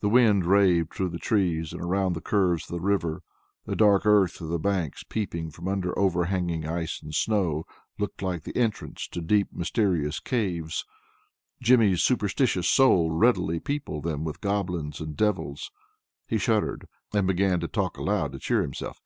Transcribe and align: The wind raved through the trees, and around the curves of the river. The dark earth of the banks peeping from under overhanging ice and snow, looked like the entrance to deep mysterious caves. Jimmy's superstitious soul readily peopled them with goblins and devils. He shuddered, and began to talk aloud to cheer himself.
The 0.00 0.10
wind 0.10 0.44
raved 0.44 0.92
through 0.92 1.08
the 1.08 1.18
trees, 1.18 1.72
and 1.72 1.80
around 1.80 2.12
the 2.12 2.20
curves 2.20 2.64
of 2.64 2.72
the 2.76 2.82
river. 2.82 3.22
The 3.64 3.74
dark 3.74 4.04
earth 4.04 4.42
of 4.42 4.48
the 4.50 4.58
banks 4.58 5.04
peeping 5.04 5.50
from 5.52 5.68
under 5.68 5.98
overhanging 5.98 6.66
ice 6.66 7.00
and 7.02 7.14
snow, 7.14 7.64
looked 7.98 8.20
like 8.20 8.42
the 8.42 8.54
entrance 8.58 9.08
to 9.08 9.22
deep 9.22 9.48
mysterious 9.54 10.20
caves. 10.20 10.84
Jimmy's 11.62 12.02
superstitious 12.02 12.68
soul 12.68 13.10
readily 13.10 13.58
peopled 13.58 14.02
them 14.02 14.22
with 14.22 14.42
goblins 14.42 15.00
and 15.00 15.16
devils. 15.16 15.70
He 16.26 16.36
shuddered, 16.36 16.86
and 17.14 17.26
began 17.26 17.58
to 17.60 17.66
talk 17.66 17.96
aloud 17.96 18.32
to 18.32 18.38
cheer 18.40 18.60
himself. 18.60 19.00